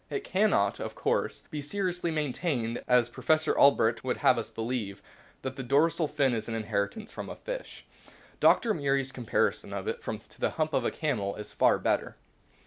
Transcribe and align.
It 0.09 0.23
cannot, 0.23 0.79
of 0.79 0.95
course, 0.95 1.43
be 1.51 1.61
seriously 1.61 2.09
maintained, 2.09 2.81
as 2.87 3.07
Professor 3.07 3.55
Albrecht 3.55 4.03
would 4.03 4.17
have 4.17 4.39
us 4.39 4.49
believe, 4.49 4.99
that 5.43 5.57
the 5.57 5.61
dorsal 5.61 6.07
fin 6.07 6.33
is 6.33 6.49
an 6.49 6.55
in 6.55 6.63
heritance 6.63 7.11
from 7.11 7.29
a 7.29 7.35
fish. 7.35 7.85
Dr. 8.39 8.73
Murie's 8.73 9.11
comparison 9.11 9.73
of 9.73 9.87
it 9.87 10.01
to 10.01 10.39
the 10.39 10.49
hump 10.57 10.73
of 10.73 10.81
the 10.81 10.89
camel 10.89 11.35
is 11.35 11.51
far 11.53 11.77
better. 11.77 12.15